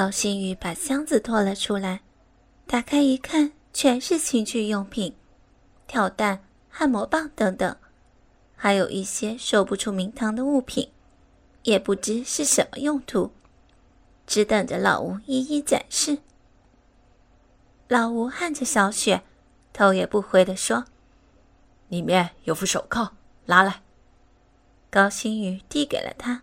[0.00, 2.00] 高新宇把箱子拖了出来，
[2.66, 5.14] 打开一看，全是情趣用品，
[5.86, 6.42] 跳蛋、
[6.78, 7.76] 按摩棒等等，
[8.56, 10.90] 还有一些说不出名堂的物品，
[11.64, 13.30] 也不知是什么用途，
[14.26, 16.16] 只等着老吴一一展示。
[17.86, 19.22] 老吴看着小雪，
[19.70, 20.86] 头也不回地说
[21.88, 23.10] ：“里面有副手铐，
[23.44, 23.82] 拿来。”
[24.88, 26.40] 高新宇递给了他。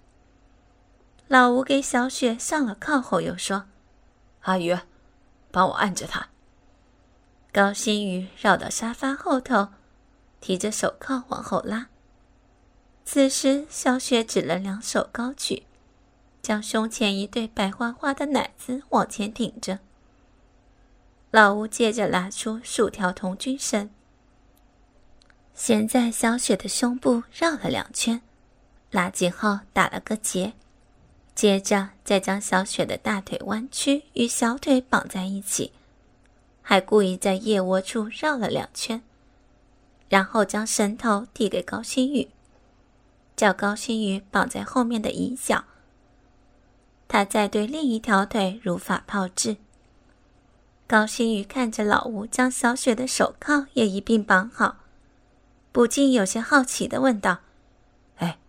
[1.27, 3.65] 老吴给小雪上了铐后，又说
[4.43, 4.77] ：“阿宇，
[5.51, 6.29] 帮我按着他。”
[7.51, 9.69] 高新宇绕到沙发后头，
[10.39, 11.87] 提着手铐往后拉。
[13.03, 15.63] 此时，小雪只能两手高举，
[16.41, 19.79] 将胸前一对白花花的奶子往前挺着。
[21.31, 23.89] 老吴接着拿出数条童军绳，
[25.53, 28.21] 先在小雪的胸部绕了两圈，
[28.91, 30.53] 拉紧后打了个结，
[31.37, 35.71] 接着再将小雪的大腿弯曲与小腿绑在一起，
[36.63, 39.03] 还故意在腋窝处绕了两圈，
[40.09, 42.29] 然后将绳头递给高星宇，
[43.35, 45.65] 叫高星宇绑在后面的椅角，
[47.07, 49.57] 他再对另一条腿如法炮制。
[50.87, 54.77] 高星宇看着老吴将小雪的手铐也一并绑好，
[55.71, 57.41] 不禁有些好奇的问道
[58.17, 58.39] ：“哎，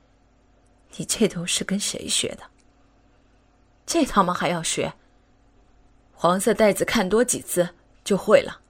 [0.97, 2.45] 你这都是跟谁学的？
[3.89, 4.92] 这他妈还要学？
[6.12, 7.70] 黄色袋子看多几次
[8.05, 8.61] 就会了。”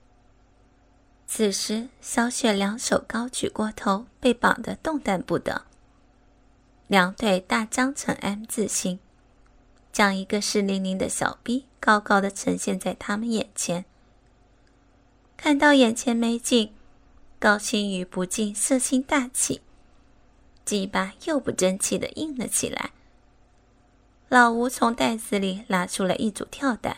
[1.27, 5.65] 此时，小雪两手高举过头，被绑得动弹不得，
[6.87, 8.99] 两腿大张成 M 字形。
[9.91, 13.83] 将一个湿淋淋的小逼高高的呈现在他们眼前。
[15.35, 16.71] 看到眼前美景，
[17.39, 19.61] 高星宇不禁色心大起，
[20.63, 22.91] 鸡巴又不争气的硬了起来。
[24.29, 26.97] 老吴从袋子里拿出了一组跳蛋，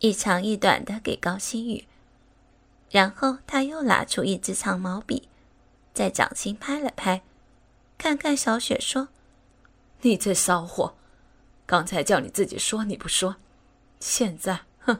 [0.00, 1.86] 一长一短的给高星宇，
[2.90, 5.28] 然后他又拿出一支长毛笔，
[5.92, 7.22] 在掌心拍了拍，
[7.96, 9.06] 看看小雪说
[10.02, 10.96] ：“你这骚货！”
[11.66, 13.36] 刚才叫你自己说你不说，
[14.00, 14.98] 现在哼！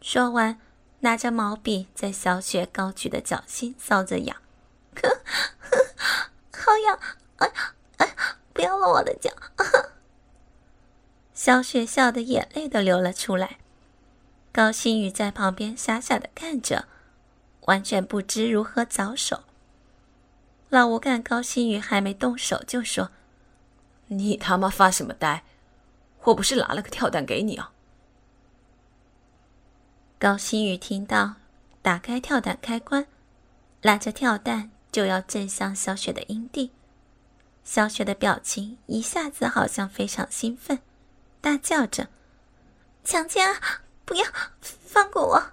[0.00, 0.60] 说完，
[1.00, 4.36] 拿着毛笔在小雪高举的脚心搔着痒，
[4.94, 5.08] 呵
[5.58, 5.90] 呵，
[6.52, 6.98] 好痒！
[7.38, 7.52] 哎
[8.60, 9.30] 哎，不要弄我的脚！
[11.32, 13.58] 小雪笑得眼泪都流了出来。
[14.52, 16.86] 高星宇在旁边傻傻的看着，
[17.62, 19.44] 完全不知如何着手。
[20.68, 23.10] 老吴看高星宇还没动手，就说。
[24.08, 25.44] 你他妈发什么呆？
[26.24, 27.72] 我不是拿了个跳蛋给你啊！
[30.18, 31.36] 高星宇听到，
[31.80, 33.06] 打开跳蛋开关，
[33.80, 36.72] 拉着跳蛋就要震向小雪的阴蒂。
[37.64, 40.80] 小雪的表情一下子好像非常兴奋，
[41.40, 42.08] 大叫着
[43.04, 43.82] ：“强奸啊！
[44.04, 44.26] 不要
[44.60, 45.52] 放过我！”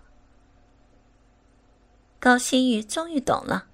[2.19, 3.67] 高星宇终于懂了，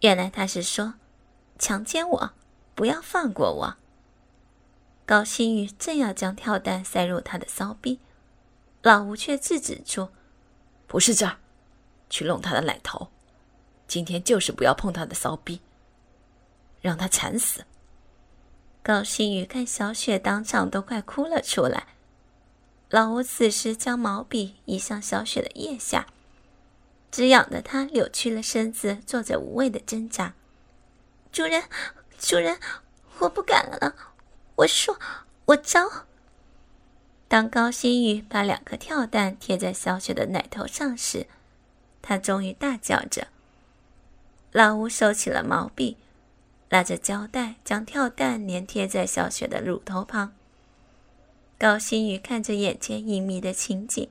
[0.00, 0.94] 原来他是说
[1.58, 2.32] ：“强奸我。”
[2.76, 3.76] 不要放过我！
[5.06, 8.00] 高星宇正要将跳蛋塞入他的骚逼，
[8.82, 10.08] 老吴却制止住
[10.88, 11.38] ：“不是这儿，
[12.10, 13.12] 去弄他的奶头。
[13.86, 15.60] 今天就是不要碰他的骚逼，
[16.84, 17.64] 让他惨死。”
[18.84, 21.86] 高星宇看小雪当场都快哭了出来。
[22.90, 26.06] 老吴此时将毛笔移向小雪的腋下，
[27.10, 30.34] 只痒得她扭曲了身子，做着无谓的挣扎。
[31.32, 31.64] 主人。
[32.16, 32.58] 主人，
[33.18, 33.94] 我不敢了。
[34.56, 34.98] 我说，
[35.46, 36.06] 我招。
[37.28, 41.26] 当高星宇把两颗跳蛋贴在小雪的奶头上时，
[42.00, 43.26] 他终于大叫着。
[44.52, 45.98] 老吴收起了毛笔，
[46.68, 50.32] 拉着胶带将跳蛋粘贴在小雪的乳头旁。
[51.58, 54.08] 高星宇看着眼前隐秘的情景，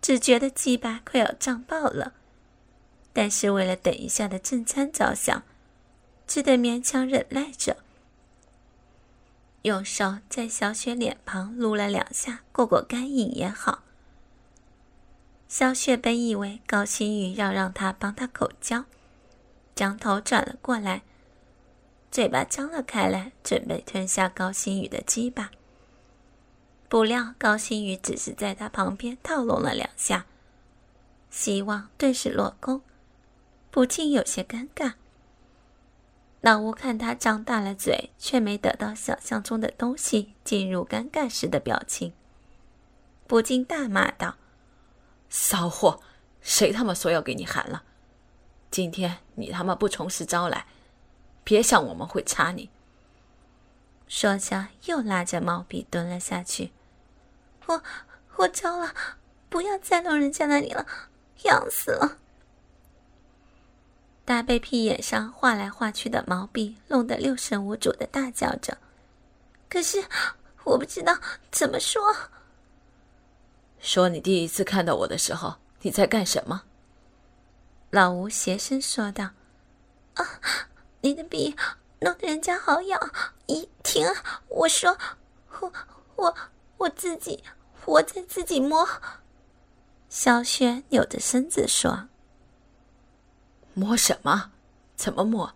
[0.00, 2.14] 只觉得鸡巴快要胀爆了，
[3.12, 5.42] 但是为了等一下的正餐着想。
[6.26, 7.78] 只得勉强忍耐着，
[9.62, 13.82] 用手在小雪脸庞撸了两下，过过干瘾也好。
[15.48, 18.84] 小雪本以为高星宇要让他帮他口交，
[19.74, 21.02] 将头转了过来，
[22.10, 25.52] 嘴巴张了开来，准备吞下高星宇的鸡巴。
[26.88, 30.26] 不料高星宇只是在他旁边套拢了两下，
[31.30, 32.82] 希望顿时落空，
[33.70, 34.94] 不禁有些尴尬。
[36.40, 42.12] 老吴看他张大了嘴，却没得到想象中的东西，进入尴尬时的表情，
[43.28, 44.34] 不禁大骂道
[45.30, 46.00] ：“骚货，
[46.40, 47.84] 谁他妈说要给你喊了？
[48.68, 50.66] 今天你他妈不从实招来，
[51.44, 52.70] 别想我们会插你！”
[54.08, 56.72] 说着，又拉着毛笔蹲了下去。
[57.66, 57.82] 我
[58.36, 58.92] 我招了，
[59.48, 60.86] 不要再弄人家那里了，
[61.44, 62.18] 痒死了。
[64.24, 68.78] 大被屁眼上画来画去的毛笔弄得六神无主的大叫着。
[69.68, 70.04] 可是
[70.64, 71.18] 我不知道
[71.50, 72.02] 怎么说。
[73.80, 76.62] 说你第一次看到我的时候，你在干什么？
[77.90, 79.30] 老吴斜声说道
[80.14, 80.40] ：“啊，
[81.02, 81.56] 你的笔
[82.00, 83.12] 弄得人家好痒！
[83.46, 84.06] 一停！
[84.48, 84.98] 我说，
[85.60, 85.72] 我
[86.16, 86.34] 我
[86.76, 87.42] 我自己，
[87.86, 88.86] 我在自己摸。”
[90.10, 92.08] 小雪扭着身子说。
[93.72, 94.50] 摸什么？
[94.96, 95.54] 怎么摸？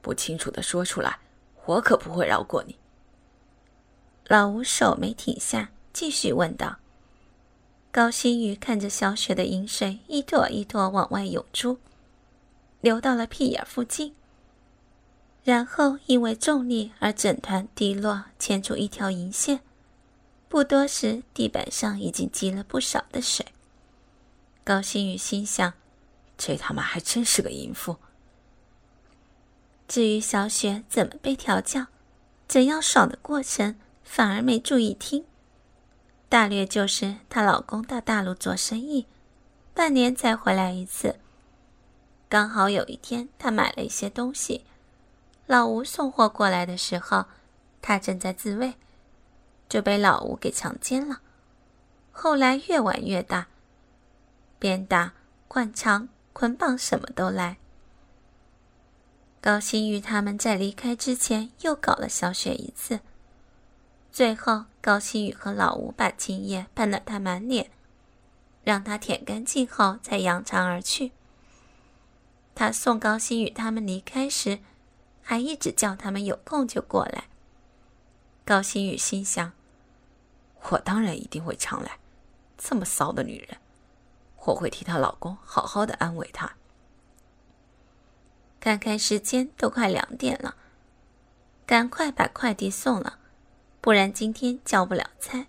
[0.00, 1.18] 不清楚的说出来，
[1.66, 2.78] 我可不会饶过你。
[4.26, 6.78] 老吴手没停下，继续问道。
[7.90, 11.78] 高新宇看着小雪的饮水一朵一朵往外涌出，
[12.80, 14.14] 流到了屁眼附近，
[15.44, 19.60] 然后因为重力而整团滴落，牵出一条银线。
[20.48, 23.46] 不多时，地板上已经积了不少的水。
[24.64, 25.74] 高星宇心想。
[26.40, 27.96] 这他妈还真是个淫妇。
[29.88, 31.86] 至于小雪怎么被调教，
[32.46, 33.74] 怎样爽的过程，
[34.04, 35.24] 反而没注意听。
[36.28, 39.06] 大略就是她老公到大陆做生意，
[39.74, 41.16] 半年才回来一次。
[42.28, 44.64] 刚好有一天，她买了一些东西，
[45.48, 47.24] 老吴送货过来的时候，
[47.82, 48.74] 他正在自慰，
[49.68, 51.20] 就被老吴给强奸了。
[52.12, 53.48] 后来越玩越大，
[54.60, 55.14] 鞭打、
[55.48, 56.08] 灌肠。
[56.30, 57.56] 捆绑什么都来。
[59.40, 63.00] 高新宇他们在离开之前又搞了小雪一次，
[64.12, 67.72] 最后高新宇和老吴把精液喷了他满脸，
[68.62, 71.10] 让他舔干净后才扬长而去。
[72.54, 74.60] 他送高新宇他们离开时，
[75.28, 77.24] 还一直叫他们有空就过来。
[78.46, 79.52] 高新宇心想：
[80.70, 81.98] 我当然一定会常来，
[82.56, 83.58] 这么骚的女人。
[84.46, 86.54] 我会替她老公好好的安慰她。
[88.58, 90.56] 看看时间，都快两点了，
[91.66, 93.18] 赶快把快递送了，
[93.82, 95.46] 不然今天交不了差。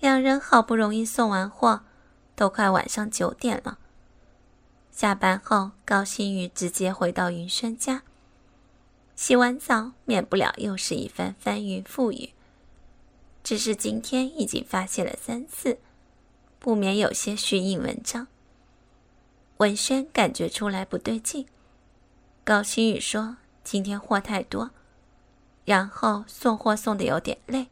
[0.00, 1.82] 两人好不容易送完货，
[2.34, 3.76] 都快晚上九点了。
[4.90, 8.04] 下班后，高新宇直接回到云轩家，
[9.14, 12.32] 洗完澡，免不了又是一番翻云覆雨。
[13.44, 15.78] 只是今天已经发泄了三次。
[16.58, 18.28] 不免有些虚应文章。
[19.56, 21.48] 文轩感觉出来不对劲，
[22.44, 24.70] 高新宇说：“今天货太多，
[25.64, 27.66] 然后送货送的有点累。”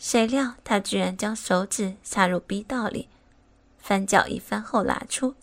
[0.00, 3.08] 谁料他居然将手指插入逼道里，
[3.78, 5.36] 翻搅一番后拿出，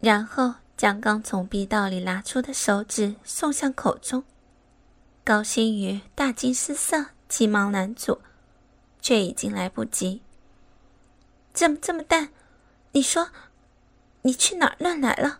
[0.00, 4.24] 然后将刚从逼道里拿出的手指送向口中。
[5.22, 8.20] 高新宇大惊失色，急忙拦阻。
[9.00, 10.22] 却已经来不及。
[11.52, 12.30] 怎么这么淡？
[12.90, 13.30] 你说，
[14.22, 15.38] 你去哪儿乱来了？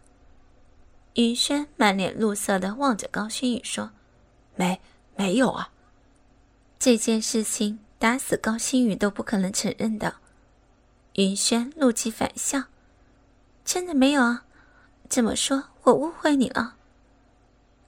[1.14, 3.90] 云轩满脸怒色的望着高新宇说
[4.54, 4.80] ：“没，
[5.16, 5.72] 没有啊。”
[6.78, 10.14] 这件事情打死高新宇都不可能承认的。
[11.14, 12.62] 云轩怒气反笑
[13.66, 14.44] ：“真的没有啊？
[15.12, 16.76] 这么说，我误会你了。”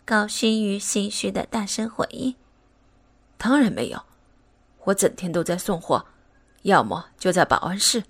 [0.05, 2.35] 高新宇心虚的大声回应
[3.39, 4.05] ：“当然没有。”
[4.85, 6.05] 我整天都在送货，
[6.65, 8.05] 要么就在保安室，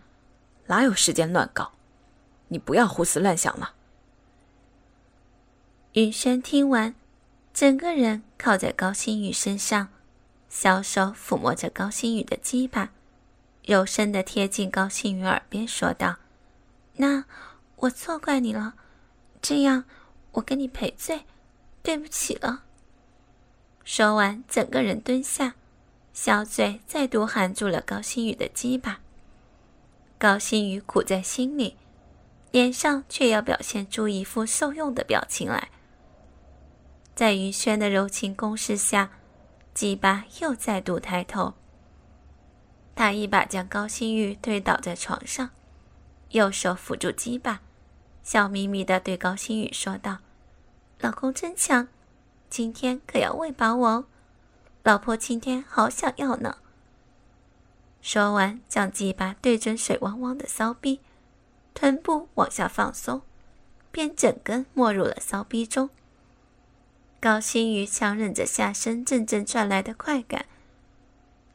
[0.66, 1.70] 哪有时间乱搞？
[2.48, 3.74] 你不要胡思乱想了。
[5.92, 6.96] 云轩听完，
[7.52, 9.90] 整个人靠在高星宇身上，
[10.48, 12.90] 小手抚摸着高星宇的鸡巴，
[13.64, 16.16] 柔声的贴近高星宇耳边说道
[16.98, 17.26] ：“那
[17.76, 18.74] 我错怪你了，
[19.44, 19.84] 这样
[20.32, 21.26] 我跟你赔罪，
[21.82, 22.64] 对不起了。”
[23.84, 25.54] 说完，整个人蹲下。
[26.14, 29.00] 小嘴再度含住了高星宇的鸡巴，
[30.16, 31.76] 高星宇苦在心里，
[32.52, 35.68] 脸上却要表现出一副受用的表情来。
[37.14, 39.10] 在于轩的柔情攻势下，
[39.74, 41.54] 鸡巴又再度抬头。
[42.94, 45.50] 他一把将高星宇推倒在床上，
[46.30, 47.60] 右手扶住鸡巴，
[48.24, 50.18] 笑眯眯地对高星宇说道
[50.98, 51.86] ：“老公真强，
[52.48, 54.04] 今天可要喂饱我哦。”
[54.82, 56.56] 老婆今天好想要呢。
[58.00, 61.00] 说完，将鸡巴对准水汪汪的骚逼，
[61.74, 63.22] 臀部往下放松，
[63.92, 65.90] 便整根没入了骚逼中。
[67.20, 70.46] 高星宇强忍着下身阵阵传来的快感，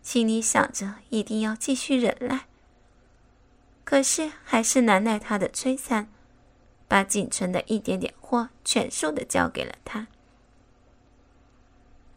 [0.01, 2.45] 心里想着一定要继续忍耐。
[3.83, 6.09] 可是还是难耐他的摧残，
[6.89, 10.07] 把仅存的一点点货全数的交给了他。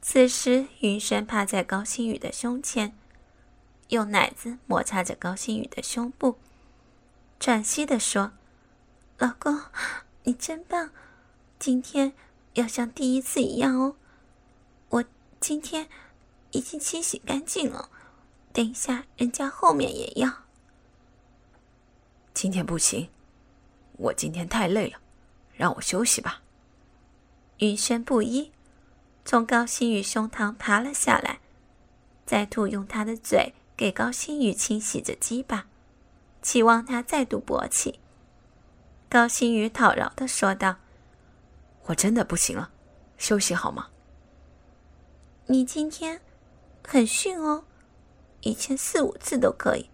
[0.01, 2.93] 此时，云轩趴在高星宇的胸前，
[3.89, 6.39] 用奶子摩擦着高星宇的胸部，
[7.39, 8.33] 喘息的说
[9.19, 9.61] ：“老公，
[10.25, 10.91] 你真棒，
[11.61, 12.15] 今天
[12.55, 13.95] 要像第一次一样哦。
[14.89, 15.05] 我
[15.39, 15.89] 今天
[16.51, 17.89] 已经清洗干净了，
[18.53, 20.43] 等一下人家后面也要。
[22.35, 23.09] 今天不行，
[24.03, 24.99] 我今天太累了，
[25.55, 26.43] 让我休息吧。”
[27.59, 28.51] 云轩不依。
[29.25, 31.39] 从高星宇胸膛爬了下来，
[32.27, 35.67] 再度用他的嘴给高星宇清洗着鸡巴，
[36.43, 38.01] 期望他再度勃起。
[39.09, 40.77] 高星宇讨饶的说道
[41.87, 42.73] ：“我真的不行了，
[43.17, 43.91] 休息好吗？”
[45.47, 46.21] 你今天
[46.85, 47.63] 很逊哦，
[48.41, 49.89] 以前四五次都可以，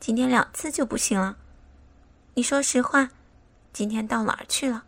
[0.00, 1.36] 今天两次就不行了。
[2.34, 3.10] 你说实话，
[3.74, 4.84] 今天到哪儿去了？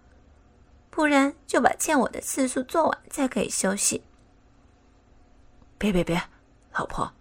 [0.88, 4.02] 不然就把欠我的次数做完，再可以休息。
[5.76, 6.22] 别别别，
[6.72, 7.12] 老婆！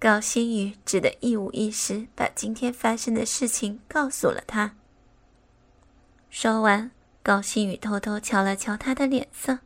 [0.00, 4.74] 高星宇只得一五一十把今天发生的事情告诉了他。
[6.30, 6.90] 说完，
[7.22, 9.58] 高星宇偷偷瞧了瞧他的脸色，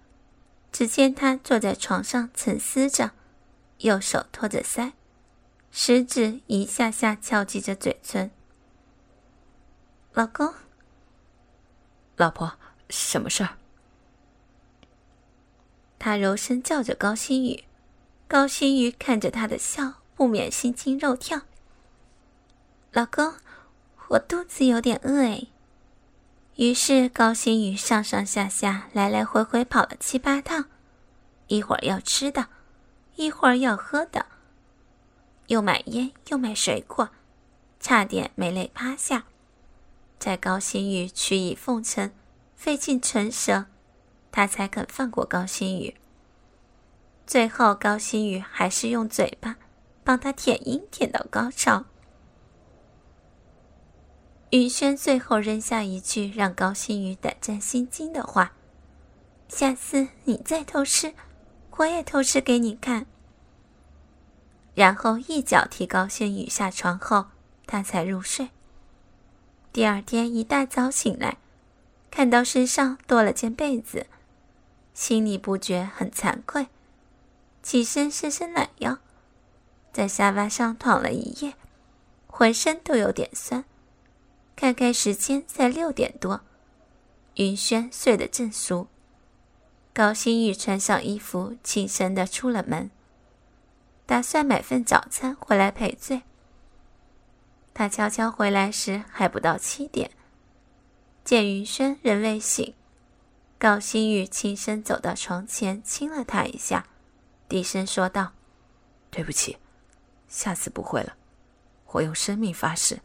[0.73, 3.13] 只见他坐在床上沉思着，
[3.79, 4.93] 右手托着腮，
[5.71, 8.31] 食指一下下敲击着嘴唇。
[10.13, 10.53] 老公，
[12.17, 12.55] 老婆。
[12.91, 13.57] 什么事儿？
[15.99, 17.65] 他柔声叫着高星宇，
[18.29, 21.43] 高星宇看着他的笑，不免心惊肉跳。
[22.93, 23.35] 老公，
[24.09, 25.47] 我肚子有点饿哎。
[26.57, 30.67] 于是高星宇上上下下来来回回跑了七八趟，
[31.49, 32.49] 一会儿要吃的，
[33.17, 34.27] 一会儿要喝的，
[35.47, 37.09] 又买烟又买水果，
[37.81, 39.25] 差点没累趴下。
[40.19, 42.11] 在高星宇曲意奉承。
[42.57, 43.67] 费尽唇舌，
[44.33, 45.95] 他才肯放过高星宇。
[47.27, 49.57] 最后，高星宇还是用嘴巴
[50.03, 51.85] 帮他舔阴，舔到高潮。
[54.49, 58.55] 云轩最后扔下一句让高星宇胆战心惊的话
[59.47, 61.13] ：“下次你再偷吃，
[61.77, 63.05] 我也偷吃给你看。”
[64.75, 67.27] 然后一脚踢高星宇下床后，
[67.67, 68.49] 他才入睡。
[69.75, 71.39] 第二天一大早醒来。
[72.09, 74.07] 看到身上多了件被子，
[74.95, 76.69] 心里不觉很惭愧。
[77.61, 78.99] 起身伸伸懒腰，
[79.93, 81.55] 在沙发上躺了一夜，
[82.29, 83.65] 浑身都有点酸。
[84.55, 86.43] 看看时间，才六点多。
[87.35, 88.87] 云轩睡得正熟，
[89.93, 92.93] 高星宇穿上衣服，轻声的出了门，
[94.07, 96.23] 打算买份早餐回来赔罪。
[97.75, 100.11] 他悄悄回来时，还不到七点。
[101.25, 102.73] 见云轩仍未醒，
[103.59, 106.87] 高星宇轻声走到床前，亲了他一下，
[107.49, 108.33] 低声说道
[109.11, 109.59] ：“对不起，
[110.29, 111.15] 下次不会了，
[111.87, 113.01] 我用生命发誓。”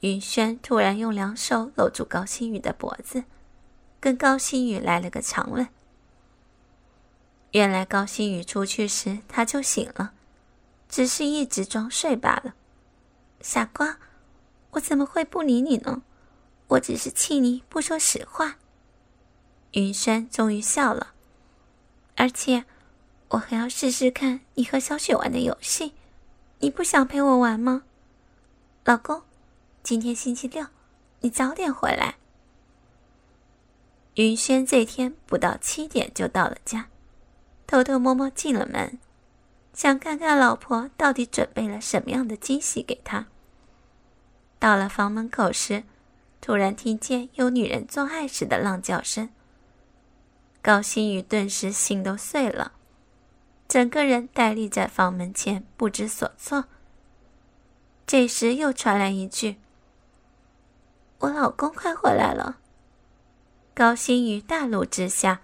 [0.00, 3.24] 云轩突然用两手搂住高星宇的脖子，
[3.98, 5.66] 跟高星宇来了个长吻。
[7.52, 10.12] 原来高星宇出去时他就醒了，
[10.88, 12.54] 只是一直装睡罢了。
[13.40, 13.98] 傻瓜，
[14.70, 16.02] 我怎么会不理你呢？
[16.68, 18.56] 我只是气你不说实话。
[19.72, 21.14] 云轩终于笑了，
[22.16, 22.64] 而且
[23.28, 25.92] 我还要试试看你和小雪玩的游戏，
[26.60, 27.84] 你不想陪我玩吗？
[28.84, 29.22] 老公，
[29.82, 30.66] 今天星期六，
[31.20, 32.16] 你早点回来。
[34.14, 36.88] 云轩这天不到七点就到了家，
[37.66, 38.98] 偷偷摸摸进了门，
[39.76, 43.26] 想看看老婆到底准备了什么样的惊喜给他。
[44.58, 45.84] 到了房门口时。
[46.38, 49.30] 突然听见有女人做爱时的浪叫声，
[50.62, 52.70] 高星宇顿时心都碎了，
[53.66, 56.66] 整个人呆立在房门前不知所措。
[58.06, 59.56] 这时又传来一句
[61.18, 62.58] ：“我老公快回来了。”
[63.74, 65.40] 高星宇大怒之下，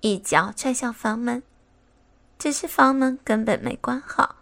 [0.00, 1.42] 一脚踹向房门，
[2.44, 4.36] 只是房门根本没关好，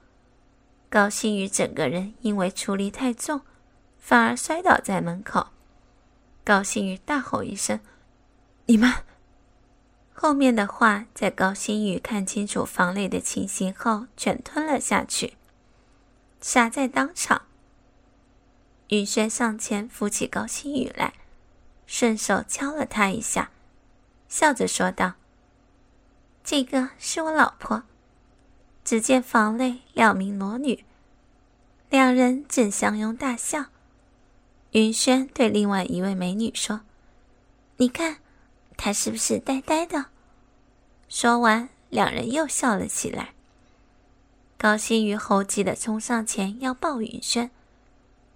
[0.90, 3.42] 高星宇整个人因为出力太重，
[3.96, 5.50] 反而摔倒在门口。
[6.42, 7.78] 高星宇大吼一声
[8.66, 8.92] ：“你们！”
[10.12, 15.34] 后面的话在高星宇看清楚房内的情形后，全吞了下去，
[16.40, 17.42] 傻在当场。
[18.88, 21.14] 宇轩上前扶起高星宇来，
[21.86, 23.52] 顺手敲了他一下，
[24.28, 25.12] 笑着说道
[26.42, 27.84] ：“这个是我老婆。”
[28.84, 30.84] 只见房内两名裸女，
[31.90, 33.66] 两人正相拥大笑。
[34.72, 36.80] 云轩对另外一位美女说
[37.76, 38.18] ：“你看，
[38.76, 40.06] 她是不是呆呆的？”
[41.08, 43.34] 说完，两人又笑了起来。
[44.56, 47.50] 高星宇猴急的冲上前要抱云轩，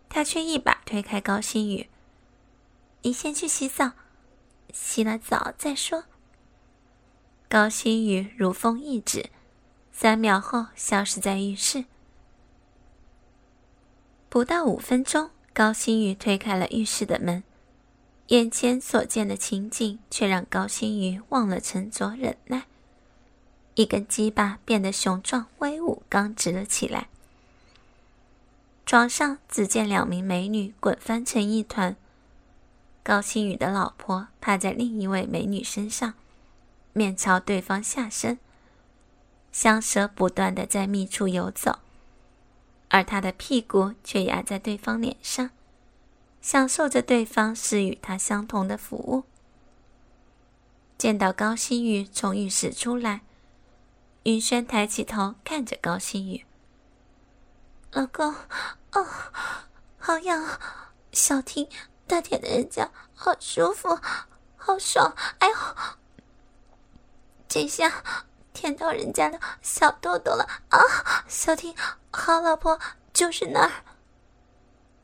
[0.09, 1.89] 他却一把推开高星宇
[3.03, 3.93] ：“你先去洗澡，
[4.73, 6.05] 洗了澡再说。”
[7.49, 9.31] 高星宇如风一指，
[9.99, 11.87] 三秒后消失在浴室。
[14.29, 17.43] 不到五分钟，高星宇推开了浴室的门，
[18.27, 22.65] 眼前所见的情景却让高星宇忘了沉着忍耐。
[23.75, 27.09] 一根鸡巴变得雄壮威武、刚直了起来。
[28.85, 31.97] 床上只见两名美女滚翻成一团，
[33.03, 36.13] 高星宇的老婆趴在另一位美女身上。
[36.93, 38.39] 面朝对方下身，
[39.57, 41.79] 香舌不断的在密处游走，
[42.91, 45.49] 而他的屁股却压在对方脸上，
[46.43, 49.25] 享受着对方施与他相同的服务。
[50.99, 53.23] 见到高星宇从浴室出来，
[54.25, 56.45] 云轩抬起头看着高星宇
[57.93, 58.35] ：“老公，
[58.93, 59.07] 哦，
[59.97, 60.61] 好痒，
[61.13, 61.67] 小婷
[62.07, 63.99] 大舔的人家好舒服，
[64.59, 65.55] 好爽，哎呦！”
[67.49, 68.05] 这下
[68.57, 70.81] 舔到人家的小豆豆了啊！
[71.29, 71.75] 小婷，
[72.11, 72.81] 好老婆
[73.13, 73.71] 就是那儿。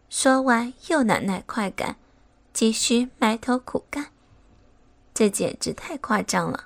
[0.09, 1.97] 说完又难耐快感，
[2.55, 4.07] 继续埋头苦干。
[5.13, 6.65] 这简直太夸张了！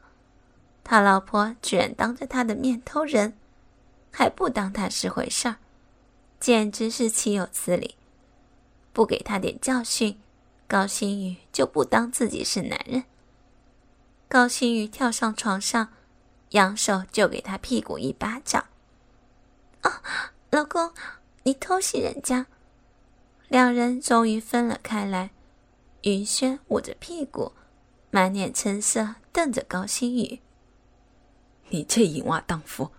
[0.84, 3.36] 他老婆居然当着他的面偷人，
[4.12, 5.56] 还不当他是回事儿，
[6.38, 7.96] 简直是岂有此理！
[8.92, 10.20] 不给他点教训，
[10.68, 13.02] 高星宇就不当自己是男人。
[14.28, 15.88] 高星宇跳上床上，
[16.50, 18.66] 扬手就给他屁股一巴掌。
[19.82, 20.02] 啊，
[20.50, 20.92] 老公，
[21.42, 22.46] 你偷袭人家！
[23.48, 25.30] 两人终于分了开来。
[26.02, 27.52] 云轩捂着屁股，
[28.10, 30.40] 满脸嗔色，瞪着高星宇
[31.70, 32.90] ：“你这淫娃荡妇，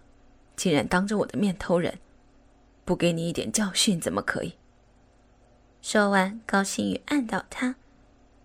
[0.56, 2.00] 竟然当着我的面偷人，
[2.84, 4.56] 不给你一点教训怎么可以？”
[5.82, 7.76] 说完，高星宇按倒他。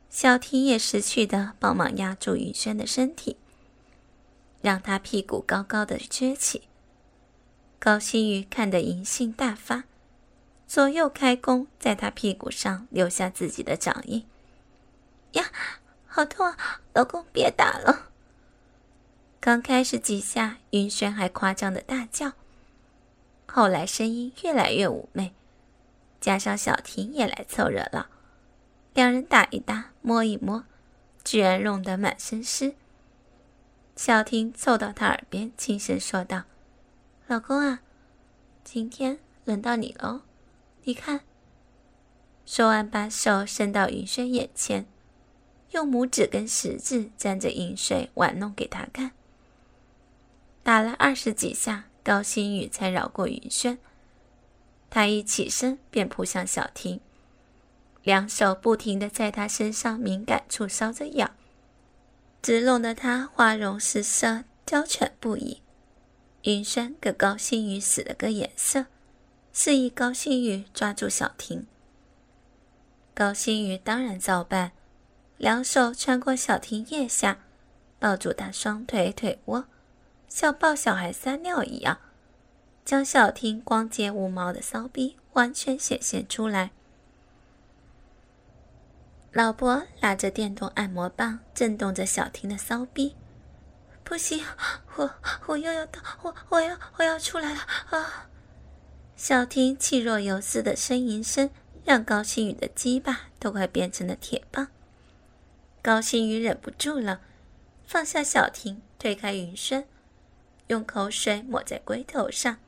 [0.08, 3.38] 小婷也识趣的帮忙压住云轩的身体，
[4.62, 6.62] 让他屁股高高的撅起。
[7.78, 9.84] 高星宇看得淫性大发，
[10.66, 14.24] 左右开弓，在他屁股上留下自己的掌印。
[15.32, 15.50] 呀，
[16.06, 16.80] 好痛啊！
[16.94, 18.10] 老公别打了。
[19.40, 22.32] 刚开始几下，云轩还夸张的大叫，
[23.46, 25.34] 后来声音越来越妩媚，
[26.20, 28.06] 加上小婷也来凑热闹。
[28.94, 30.64] 两人打一打，摸一摸，
[31.24, 32.74] 居然弄得满身湿。
[33.94, 36.44] 小婷凑到他耳边轻声说道
[37.28, 37.82] ：“老公啊，
[38.64, 40.22] 今天轮到你喽，
[40.84, 41.20] 你看。”
[42.44, 44.86] 说完，把手伸到云轩眼前，
[45.70, 49.12] 用拇指跟食指沾着饮水玩弄给他看。
[50.62, 53.78] 打了二十几下，高星宇才饶过云轩。
[54.90, 57.00] 他一起身便扑向小婷。
[58.02, 61.30] 两手不停地在他身上敏感处搔着痒，
[62.42, 65.62] 直弄得他花容失色，娇喘不已。
[66.42, 68.86] 云轩给高星宇使了个眼色，
[69.52, 71.68] 示意高星宇抓住小婷。
[73.14, 74.72] 高星宇当然照办，
[75.36, 77.38] 两手穿过小婷腋下，
[78.00, 79.66] 抱住她双腿腿窝，
[80.26, 82.00] 像抱小孩撒尿一样，
[82.84, 86.72] 将小婷光洁无毛的骚逼完全显现出来。
[89.32, 93.16] 老伯拿着电动按摩棒，震动着小婷的骚逼。
[94.04, 94.44] 不行，
[94.96, 95.10] 我
[95.46, 98.28] 我又要到，我我要我要出来了啊！
[99.16, 101.48] 小婷气若游丝的呻吟声，
[101.82, 104.68] 让高星宇的鸡巴都快变成了铁棒。
[105.80, 107.22] 高星宇忍不住了，
[107.86, 109.88] 放下小婷，推开云轩，
[110.66, 112.58] 用口水抹在龟头上，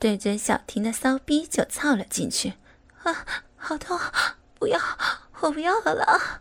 [0.00, 2.54] 对准小婷的骚逼就操了进去。
[3.04, 3.24] 啊，
[3.56, 3.96] 好痛！
[4.58, 4.80] 不要！
[5.42, 6.40] 我不要了！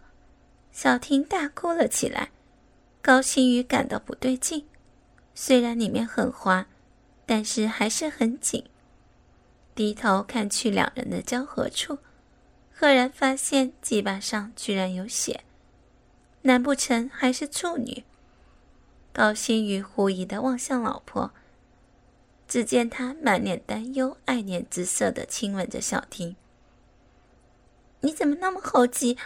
[0.71, 2.29] 小婷大哭了起来。
[3.01, 4.67] 高星宇感到不对劲，
[5.33, 6.67] 虽然里面很滑，
[7.25, 8.63] 但是还是很紧。
[9.73, 11.97] 低头看去两人的交合处，
[12.71, 15.43] 赫然发现鸡巴上居然有血，
[16.43, 18.03] 难不成还是处女？
[19.11, 21.31] 高星宇狐疑的望向老婆，
[22.47, 26.35] 只见她满脸担忧、爱怜之色的亲吻着小婷。
[28.01, 29.17] 你怎么那么猴急，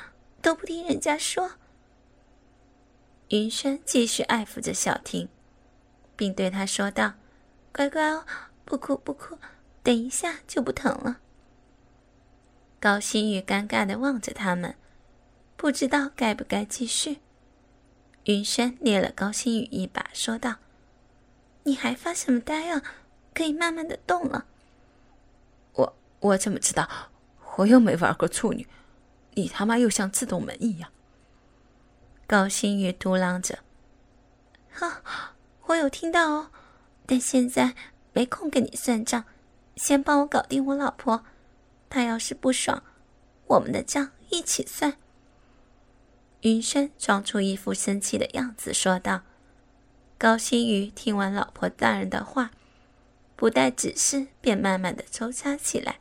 [0.41, 1.51] 都不听人家说？
[3.29, 5.27] 云轩继续爱抚着小婷，
[6.15, 7.13] 并对她说道
[7.73, 8.25] ：“乖乖哦，
[8.63, 9.37] 不哭不哭，
[9.81, 11.19] 等一下就不疼了。”
[12.79, 14.75] 高星宇尴尬的望着他们，
[15.57, 17.19] 不知道该不该继续。
[18.25, 20.57] 云轩捏了高星宇一把，说道
[21.63, 22.83] ：“你还发什么呆啊？
[23.33, 24.45] 可以慢慢的动了。”
[25.73, 26.87] 我我怎么知道？
[27.57, 28.67] 我又没玩过处女，
[29.33, 30.91] 你他妈又像自动门一样。
[32.27, 33.59] 高星宇嘟囔着
[34.73, 35.01] ：“哈，
[35.67, 36.51] 我有听到哦，
[37.05, 37.75] 但现在
[38.13, 39.25] 没空跟你算账，
[39.75, 41.23] 先帮我搞定我老婆。
[41.89, 42.83] 她要是不爽，
[43.47, 44.97] 我们的账一起算。”
[46.41, 49.21] 云深装出一副生气的样子说道。
[50.17, 52.51] 高星宇听完老婆大人的话，
[53.35, 55.99] 不带指示，便慢慢的抽插起来，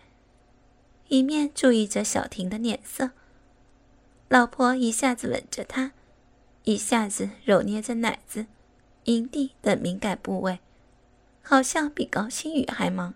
[1.09, 3.11] 一面注意着小婷的脸色。
[4.29, 5.93] 老婆一下子吻着他，
[6.65, 8.47] 一下子揉捏着奶子、
[9.05, 10.61] 阴蒂等敏感部位，
[11.43, 13.15] 好像比高星宇还忙。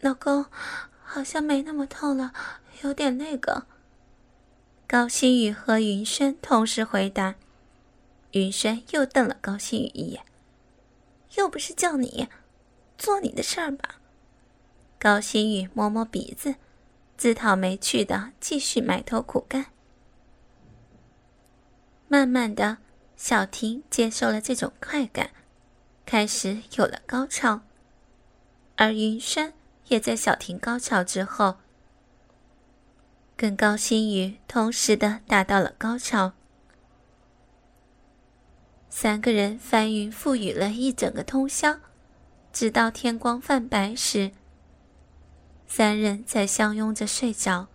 [0.00, 0.46] 老公，
[1.04, 2.32] 好像没那么痛了，
[2.82, 3.66] 有点那个。
[4.88, 7.34] 高星宇和云轩同时回答，
[8.32, 10.22] 云轩又瞪了高星宇一眼，
[11.34, 12.28] 又不是叫你
[12.96, 13.96] 做你的事儿吧？
[15.06, 16.56] 高星宇摸摸鼻子，
[17.16, 19.66] 自讨没趣的继续埋头苦干。
[22.08, 22.78] 慢慢的，
[23.16, 25.30] 小婷接受了这种快感，
[26.04, 27.60] 开始有了高潮，
[28.74, 29.52] 而云轩
[29.86, 31.58] 也在小婷高潮之后。
[33.36, 36.32] 跟高星宇同时的达到了高潮，
[38.90, 41.78] 三个人翻云覆雨了一整个通宵，
[42.52, 44.32] 直到天光泛白时，
[45.68, 47.66] 三人在相拥着睡着。